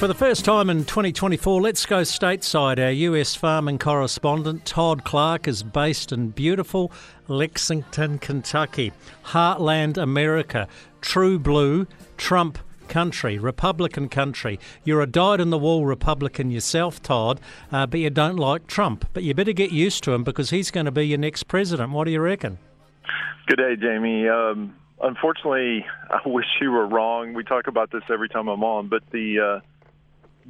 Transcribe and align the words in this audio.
For 0.00 0.06
the 0.06 0.14
first 0.14 0.46
time 0.46 0.70
in 0.70 0.86
2024, 0.86 1.60
let's 1.60 1.84
go 1.84 2.00
stateside. 2.00 2.82
Our 2.82 2.90
US 2.90 3.34
farming 3.34 3.78
correspondent 3.78 4.64
Todd 4.64 5.04
Clark 5.04 5.46
is 5.46 5.62
based 5.62 6.10
in 6.10 6.30
beautiful 6.30 6.90
Lexington, 7.28 8.18
Kentucky, 8.18 8.94
heartland 9.26 9.98
America, 9.98 10.68
true 11.02 11.38
blue, 11.38 11.86
Trump 12.16 12.58
country, 12.88 13.38
Republican 13.38 14.08
country. 14.08 14.58
You're 14.84 15.02
a 15.02 15.06
dyed 15.06 15.38
in 15.38 15.50
the 15.50 15.58
wool 15.58 15.84
Republican 15.84 16.50
yourself, 16.50 17.02
Todd, 17.02 17.38
uh, 17.70 17.84
but 17.84 18.00
you 18.00 18.08
don't 18.08 18.36
like 18.36 18.66
Trump. 18.66 19.06
But 19.12 19.22
you 19.22 19.34
better 19.34 19.52
get 19.52 19.70
used 19.70 20.02
to 20.04 20.14
him 20.14 20.24
because 20.24 20.48
he's 20.48 20.70
going 20.70 20.86
to 20.86 20.90
be 20.90 21.08
your 21.08 21.18
next 21.18 21.42
president. 21.42 21.92
What 21.92 22.06
do 22.06 22.10
you 22.10 22.20
reckon? 22.22 22.58
Good 23.48 23.56
day, 23.56 23.76
Jamie. 23.76 24.26
Um, 24.26 24.74
unfortunately, 25.02 25.84
I 26.08 26.26
wish 26.26 26.46
you 26.58 26.70
were 26.70 26.86
wrong. 26.86 27.34
We 27.34 27.44
talk 27.44 27.66
about 27.66 27.90
this 27.90 28.04
every 28.10 28.30
time 28.30 28.48
I'm 28.48 28.64
on, 28.64 28.88
but 28.88 29.02
the 29.12 29.60
uh, 29.60 29.60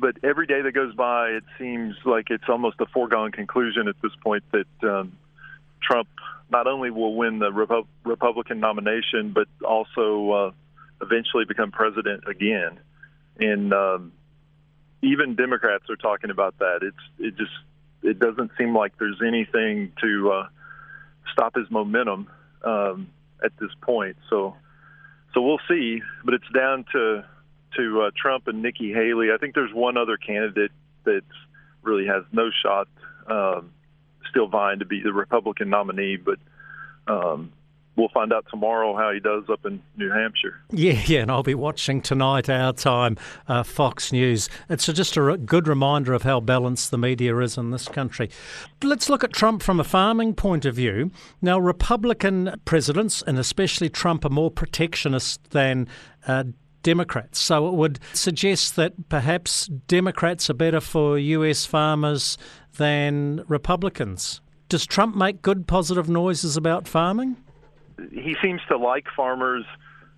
but 0.00 0.16
every 0.24 0.46
day 0.46 0.62
that 0.62 0.72
goes 0.72 0.94
by, 0.94 1.28
it 1.28 1.44
seems 1.58 1.94
like 2.04 2.30
it's 2.30 2.48
almost 2.48 2.80
a 2.80 2.86
foregone 2.86 3.32
conclusion 3.32 3.86
at 3.86 3.96
this 4.02 4.12
point 4.22 4.42
that 4.52 4.88
um, 4.88 5.18
Trump 5.82 6.08
not 6.50 6.66
only 6.66 6.90
will 6.90 7.14
win 7.14 7.38
the 7.38 7.50
Repu- 7.50 7.86
Republican 8.04 8.60
nomination, 8.60 9.32
but 9.32 9.46
also 9.66 10.30
uh, 10.30 10.50
eventually 11.02 11.44
become 11.44 11.70
president 11.70 12.24
again. 12.26 12.78
And 13.38 13.72
um, 13.74 14.12
even 15.02 15.34
Democrats 15.34 15.84
are 15.90 15.96
talking 15.96 16.30
about 16.30 16.58
that. 16.58 16.80
It's 16.82 16.96
it 17.18 17.36
just 17.36 17.52
it 18.02 18.18
doesn't 18.18 18.52
seem 18.58 18.74
like 18.74 18.98
there's 18.98 19.20
anything 19.26 19.92
to 20.00 20.32
uh, 20.32 20.48
stop 21.32 21.54
his 21.54 21.70
momentum 21.70 22.28
um, 22.64 23.08
at 23.44 23.52
this 23.60 23.70
point. 23.82 24.16
So 24.30 24.56
so 25.34 25.42
we'll 25.42 25.60
see. 25.68 26.00
But 26.24 26.34
it's 26.34 26.50
down 26.54 26.84
to 26.92 27.24
to 27.76 28.02
uh, 28.02 28.10
Trump 28.16 28.48
and 28.48 28.62
Nikki 28.62 28.92
Haley. 28.92 29.28
I 29.32 29.38
think 29.38 29.54
there's 29.54 29.72
one 29.72 29.96
other 29.96 30.16
candidate 30.16 30.72
that 31.04 31.22
really 31.82 32.06
has 32.06 32.24
no 32.32 32.50
shot, 32.62 32.88
um, 33.26 33.72
still 34.28 34.48
vying 34.48 34.80
to 34.80 34.84
be 34.84 35.02
the 35.02 35.12
Republican 35.12 35.70
nominee, 35.70 36.16
but 36.16 36.38
um, 37.06 37.52
we'll 37.96 38.08
find 38.08 38.32
out 38.32 38.46
tomorrow 38.50 38.96
how 38.96 39.12
he 39.12 39.20
does 39.20 39.44
up 39.50 39.64
in 39.66 39.82
New 39.96 40.10
Hampshire. 40.10 40.60
Yeah, 40.70 41.00
yeah, 41.06 41.20
and 41.20 41.30
I'll 41.30 41.42
be 41.42 41.54
watching 41.54 42.00
tonight, 42.00 42.48
our 42.48 42.72
time, 42.72 43.16
uh, 43.48 43.62
Fox 43.62 44.12
News. 44.12 44.48
It's 44.68 44.86
just 44.86 45.16
a 45.16 45.36
good 45.36 45.68
reminder 45.68 46.12
of 46.12 46.22
how 46.22 46.40
balanced 46.40 46.90
the 46.90 46.98
media 46.98 47.36
is 47.38 47.56
in 47.56 47.70
this 47.70 47.88
country. 47.88 48.30
Let's 48.82 49.08
look 49.08 49.24
at 49.24 49.32
Trump 49.32 49.62
from 49.62 49.80
a 49.80 49.84
farming 49.84 50.34
point 50.34 50.64
of 50.64 50.74
view. 50.74 51.10
Now, 51.42 51.58
Republican 51.58 52.60
presidents, 52.64 53.22
and 53.22 53.38
especially 53.38 53.88
Trump, 53.88 54.24
are 54.24 54.30
more 54.30 54.50
protectionist 54.50 55.50
than 55.50 55.88
uh, 56.26 56.44
Democrats. 56.82 57.38
So 57.38 57.68
it 57.68 57.74
would 57.74 57.98
suggest 58.12 58.76
that 58.76 59.08
perhaps 59.08 59.66
Democrats 59.66 60.48
are 60.50 60.54
better 60.54 60.80
for 60.80 61.18
US 61.18 61.66
farmers 61.66 62.38
than 62.76 63.44
Republicans. 63.48 64.40
Does 64.68 64.86
Trump 64.86 65.16
make 65.16 65.42
good 65.42 65.66
positive 65.66 66.08
noises 66.08 66.56
about 66.56 66.86
farming? 66.86 67.36
He 68.12 68.36
seems 68.42 68.60
to 68.68 68.78
like 68.78 69.06
farmers. 69.14 69.64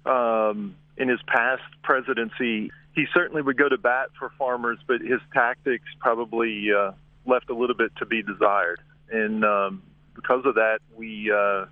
Um, 0.05 0.77
in 0.97 1.09
his 1.09 1.21
past 1.27 1.63
presidency, 1.83 2.71
he 2.95 3.07
certainly 3.15 3.41
would 3.43 3.57
go 3.57 3.69
to 3.69 3.79
bat 3.79 4.09
for 4.19 4.31
farmers, 4.39 4.79
but 4.87 5.01
his 5.01 5.21
tactics 5.33 5.87
probably 5.99 6.69
uh, 6.73 6.93
left 7.27 7.49
a 7.51 7.55
little 7.55 7.77
bit 7.77 7.93
to 7.97 8.07
be 8.07 8.23
desired. 8.23 8.81
And 9.11 9.45
um, 9.45 9.83
because 10.15 10.45
of 10.45 10.57
that, 10.57 10.79
we 10.97 11.33
uh, 11.35 11.67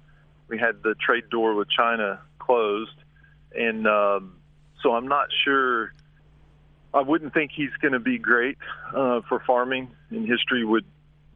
we 0.49 0.59
had 0.59 0.83
the 0.83 0.95
trade 0.95 1.29
door 1.31 1.55
with 1.55 1.69
China 1.71 2.21
closed, 2.39 2.97
and 3.55 3.87
um, 3.87 4.37
so 4.83 4.95
I'm 4.95 5.09
not 5.09 5.29
sure. 5.45 5.93
I 6.93 7.03
wouldn't 7.03 7.33
think 7.33 7.53
he's 7.55 7.71
going 7.81 7.93
to 7.93 8.01
be 8.01 8.19
great 8.19 8.59
uh, 8.95 9.21
for 9.29 9.43
farming, 9.47 9.91
and 10.11 10.27
history 10.27 10.65
would 10.65 10.85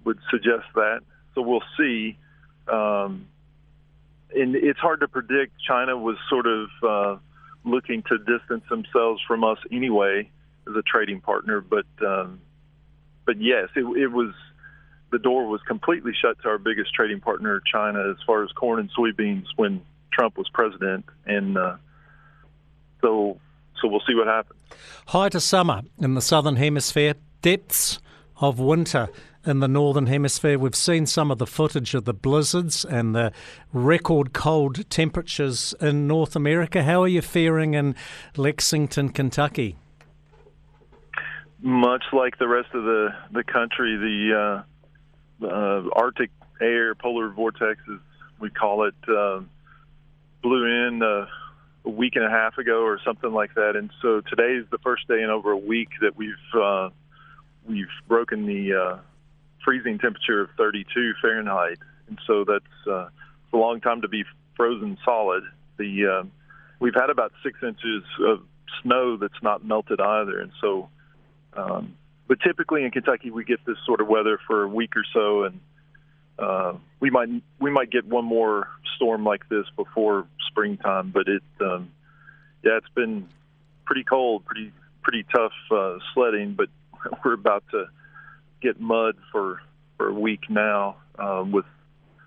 would 0.04 0.18
suggest 0.30 0.66
that. 0.74 1.00
So 1.34 1.42
we'll 1.42 1.62
see. 1.78 2.18
Um, 2.70 3.26
and 4.34 4.56
it's 4.56 4.80
hard 4.80 5.00
to 5.00 5.08
predict. 5.08 5.52
China 5.66 5.96
was 5.96 6.16
sort 6.28 6.46
of 6.46 6.68
uh, 6.82 7.16
looking 7.64 8.02
to 8.04 8.18
distance 8.18 8.64
themselves 8.68 9.22
from 9.26 9.44
us 9.44 9.58
anyway 9.70 10.30
as 10.68 10.74
a 10.76 10.82
trading 10.82 11.20
partner, 11.20 11.60
but 11.60 11.86
um, 12.04 12.40
but 13.26 13.40
yes, 13.40 13.68
it, 13.76 13.84
it 13.96 14.08
was 14.08 14.34
the 15.10 15.18
door 15.18 15.46
was 15.46 15.60
completely 15.62 16.12
shut 16.20 16.40
to 16.42 16.48
our 16.48 16.58
biggest 16.58 16.92
trading 16.92 17.20
partner, 17.20 17.62
China, 17.70 18.10
as 18.10 18.16
far 18.26 18.42
as 18.42 18.50
corn 18.52 18.80
and 18.80 18.90
soybeans 18.98 19.44
when 19.56 19.80
Trump 20.12 20.36
was 20.36 20.48
president, 20.52 21.04
and 21.26 21.56
uh, 21.56 21.76
so 23.04 23.38
so 23.80 23.88
we'll 23.88 24.02
see 24.06 24.14
what 24.14 24.26
happens. 24.26 24.58
Height 25.08 25.34
of 25.34 25.42
summer 25.42 25.82
in 25.98 26.14
the 26.14 26.22
southern 26.22 26.56
hemisphere, 26.56 27.14
depths 27.42 27.98
of 28.40 28.58
winter 28.58 29.08
in 29.44 29.60
the 29.60 29.68
northern 29.68 30.06
hemisphere. 30.06 30.58
We've 30.58 30.74
seen 30.74 31.04
some 31.04 31.30
of 31.30 31.36
the 31.36 31.46
footage 31.46 31.94
of 31.94 32.06
the 32.06 32.14
blizzards 32.14 32.84
and 32.84 33.14
the 33.14 33.32
record 33.72 34.32
cold 34.32 34.88
temperatures 34.88 35.74
in 35.80 36.06
North 36.06 36.34
America. 36.34 36.82
How 36.82 37.02
are 37.02 37.08
you 37.08 37.20
faring 37.20 37.74
in 37.74 37.94
Lexington, 38.36 39.10
Kentucky? 39.10 39.76
Much 41.60 42.04
like 42.12 42.38
the 42.38 42.48
rest 42.48 42.68
of 42.74 42.84
the 42.84 43.08
the 43.32 43.44
country, 43.44 43.96
the 43.96 44.64
uh, 45.42 45.46
uh, 45.46 45.88
Arctic 45.94 46.30
air, 46.60 46.94
polar 46.94 47.28
vortex, 47.30 47.80
as 47.92 47.98
we 48.38 48.50
call 48.50 48.84
it, 48.84 48.94
uh, 49.08 49.40
blew 50.42 50.64
in 50.64 51.02
uh, 51.02 51.26
a 51.84 51.90
week 51.90 52.16
and 52.16 52.24
a 52.24 52.30
half 52.30 52.58
ago 52.58 52.82
or 52.82 52.98
something 53.04 53.32
like 53.32 53.54
that. 53.54 53.76
And 53.76 53.90
so 54.00 54.22
today 54.22 54.54
is 54.54 54.66
the 54.70 54.78
first 54.78 55.06
day 55.08 55.22
in 55.22 55.30
over 55.30 55.50
a 55.50 55.58
week 55.58 55.88
that 56.00 56.16
we've 56.16 56.34
uh, 56.54 56.90
we've 57.68 57.86
broken 58.08 58.46
the 58.46 58.74
uh, 58.74 58.98
freezing 59.64 59.98
temperature 59.98 60.42
of 60.42 60.50
32 60.56 61.14
Fahrenheit, 61.20 61.78
and 62.08 62.18
so 62.26 62.44
that's 62.44 62.88
uh, 62.88 63.08
a 63.52 63.56
long 63.56 63.80
time 63.80 64.02
to 64.02 64.08
be 64.08 64.24
frozen 64.56 64.96
solid. 65.04 65.42
The 65.78 66.06
uh, 66.06 66.26
we've 66.80 66.94
had 66.94 67.10
about 67.10 67.32
six 67.42 67.58
inches 67.62 68.02
of 68.20 68.40
snow 68.82 69.16
that's 69.16 69.42
not 69.42 69.64
melted 69.64 70.00
either, 70.00 70.40
and 70.40 70.52
so. 70.60 70.88
Um, 71.56 71.96
but 72.26 72.40
typically 72.40 72.84
in 72.84 72.90
Kentucky, 72.90 73.30
we 73.30 73.44
get 73.44 73.60
this 73.66 73.76
sort 73.84 74.00
of 74.00 74.08
weather 74.08 74.40
for 74.46 74.64
a 74.64 74.68
week 74.68 74.96
or 74.96 75.04
so, 75.12 75.44
and 75.44 75.60
uh, 76.38 76.72
we 76.98 77.10
might 77.10 77.28
we 77.60 77.70
might 77.70 77.90
get 77.90 78.06
one 78.06 78.24
more 78.24 78.68
storm 78.96 79.24
like 79.24 79.48
this 79.48 79.66
before 79.76 80.26
springtime. 80.48 81.10
But 81.10 81.28
it, 81.28 81.42
um, 81.60 81.90
yeah, 82.62 82.78
it's 82.78 82.94
been 82.94 83.28
pretty 83.84 84.04
cold, 84.04 84.44
pretty 84.44 84.72
pretty 85.02 85.24
tough 85.34 85.52
uh, 85.70 85.98
sledding. 86.12 86.54
But 86.54 86.68
we're 87.24 87.34
about 87.34 87.64
to 87.70 87.86
get 88.60 88.80
mud 88.80 89.16
for 89.30 89.60
for 89.96 90.08
a 90.08 90.14
week 90.14 90.50
now 90.50 90.96
uh, 91.18 91.44
with 91.46 91.66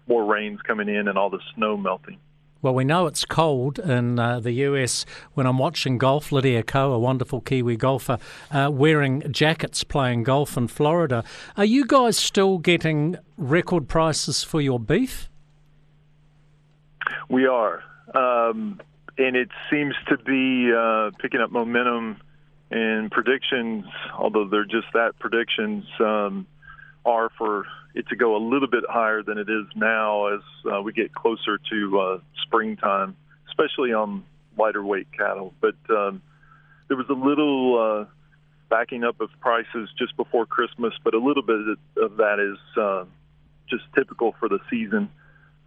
more 0.07 0.25
rains 0.25 0.61
coming 0.61 0.87
in 0.87 1.07
and 1.07 1.17
all 1.17 1.29
the 1.29 1.41
snow 1.55 1.77
melting. 1.77 2.17
Well, 2.61 2.73
we 2.73 2.85
know 2.85 3.05
it's 3.05 3.23
cold 3.23 3.77
in 3.77 4.17
uh, 4.17 4.39
the 4.39 4.51
US 4.51 5.05
when 5.33 5.45
I'm 5.45 5.59
watching 5.59 5.97
golf. 5.97 6.31
Lydia 6.31 6.63
Ko, 6.63 6.91
a 6.91 6.99
wonderful 6.99 7.39
Kiwi 7.41 7.77
golfer, 7.77 8.17
uh, 8.51 8.69
wearing 8.71 9.31
jackets 9.31 9.83
playing 9.83 10.23
golf 10.23 10.57
in 10.57 10.67
Florida. 10.67 11.23
Are 11.55 11.65
you 11.65 11.85
guys 11.85 12.17
still 12.17 12.57
getting 12.57 13.17
record 13.37 13.87
prices 13.87 14.43
for 14.43 14.59
your 14.59 14.79
beef? 14.79 15.29
We 17.29 17.47
are. 17.47 17.83
Um, 18.13 18.79
and 19.17 19.35
it 19.35 19.49
seems 19.69 19.95
to 20.09 20.17
be 20.17 20.71
uh, 20.73 21.11
picking 21.19 21.41
up 21.41 21.51
momentum 21.51 22.17
and 22.69 23.11
predictions, 23.11 23.85
although 24.17 24.47
they're 24.47 24.65
just 24.65 24.87
that 24.93 25.17
predictions, 25.19 25.85
um, 25.99 26.45
are 27.05 27.31
for 27.37 27.65
it 27.95 28.07
to 28.09 28.15
go 28.15 28.35
a 28.35 28.41
little 28.43 28.67
bit 28.67 28.83
higher 28.87 29.23
than 29.23 29.37
it 29.37 29.49
is 29.49 29.65
now 29.75 30.27
as 30.27 30.41
uh, 30.71 30.81
we 30.81 30.93
get 30.93 31.13
closer 31.13 31.59
to 31.69 31.99
uh, 31.99 32.19
springtime, 32.43 33.15
especially 33.47 33.93
on 33.93 34.23
lighter 34.57 34.83
weight 34.83 35.07
cattle. 35.17 35.53
But 35.61 35.75
um, 35.89 36.21
there 36.87 36.97
was 36.97 37.07
a 37.09 37.13
little 37.13 37.79
uh, 37.79 38.05
backing 38.69 39.03
up 39.03 39.19
of 39.21 39.29
prices 39.39 39.89
just 39.97 40.15
before 40.15 40.45
Christmas, 40.45 40.93
but 41.03 41.13
a 41.13 41.19
little 41.19 41.43
bit 41.43 41.77
of 41.97 42.17
that 42.17 42.39
is 42.39 42.77
uh, 42.77 43.05
just 43.69 43.83
typical 43.95 44.35
for 44.39 44.49
the 44.49 44.59
season. 44.69 45.09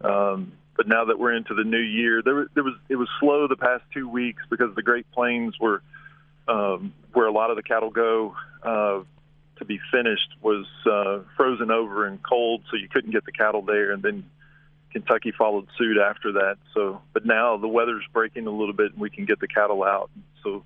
Um, 0.01 0.53
but 0.81 0.87
now 0.87 1.05
that 1.05 1.19
we're 1.19 1.33
into 1.33 1.53
the 1.53 1.63
new 1.63 1.77
year, 1.77 2.23
there, 2.23 2.47
there 2.55 2.63
was 2.63 2.73
it 2.89 2.95
was 2.95 3.07
slow 3.19 3.47
the 3.47 3.55
past 3.55 3.83
two 3.93 4.09
weeks 4.09 4.41
because 4.49 4.73
the 4.73 4.81
Great 4.81 5.05
Plains 5.11 5.53
were 5.59 5.83
um, 6.47 6.91
where 7.13 7.27
a 7.27 7.31
lot 7.31 7.51
of 7.51 7.55
the 7.55 7.61
cattle 7.61 7.91
go. 7.91 8.35
Uh, 8.63 9.01
to 9.57 9.65
be 9.65 9.79
finished 9.91 10.27
was 10.41 10.65
uh, 10.91 11.19
frozen 11.37 11.69
over 11.69 12.07
and 12.07 12.17
cold, 12.23 12.63
so 12.71 12.77
you 12.77 12.87
couldn't 12.89 13.11
get 13.11 13.25
the 13.25 13.31
cattle 13.31 13.61
there. 13.61 13.91
And 13.91 14.01
then 14.01 14.23
Kentucky 14.91 15.31
followed 15.37 15.67
suit 15.77 15.97
after 15.99 16.31
that. 16.31 16.57
So, 16.73 16.99
but 17.13 17.27
now 17.27 17.57
the 17.57 17.67
weather's 17.67 18.03
breaking 18.11 18.47
a 18.47 18.51
little 18.51 18.73
bit, 18.73 18.93
and 18.93 18.99
we 18.99 19.11
can 19.11 19.25
get 19.25 19.39
the 19.39 19.47
cattle 19.47 19.83
out. 19.83 20.09
So, 20.41 20.63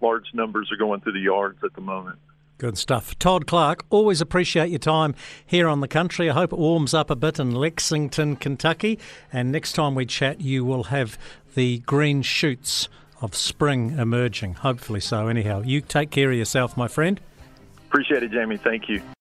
large 0.00 0.34
numbers 0.34 0.72
are 0.72 0.76
going 0.76 1.00
through 1.00 1.12
the 1.12 1.20
yards 1.20 1.62
at 1.62 1.74
the 1.74 1.80
moment. 1.80 2.18
Good 2.58 2.76
stuff. 2.76 3.16
Todd 3.20 3.46
Clark, 3.46 3.84
always 3.88 4.20
appreciate 4.20 4.68
your 4.68 4.80
time 4.80 5.14
here 5.46 5.68
on 5.68 5.80
the 5.80 5.86
country. 5.86 6.28
I 6.28 6.34
hope 6.34 6.52
it 6.52 6.58
warms 6.58 6.92
up 6.92 7.08
a 7.08 7.14
bit 7.14 7.38
in 7.38 7.52
Lexington, 7.52 8.34
Kentucky. 8.34 8.98
And 9.32 9.52
next 9.52 9.74
time 9.74 9.94
we 9.94 10.04
chat, 10.06 10.40
you 10.40 10.64
will 10.64 10.84
have 10.84 11.16
the 11.54 11.78
green 11.78 12.22
shoots 12.22 12.88
of 13.20 13.36
spring 13.36 13.96
emerging. 13.96 14.54
Hopefully 14.54 15.00
so, 15.00 15.28
anyhow. 15.28 15.62
You 15.64 15.80
take 15.80 16.10
care 16.10 16.32
of 16.32 16.36
yourself, 16.36 16.76
my 16.76 16.88
friend. 16.88 17.20
Appreciate 17.88 18.24
it, 18.24 18.32
Jamie. 18.32 18.56
Thank 18.56 18.88
you. 18.88 19.02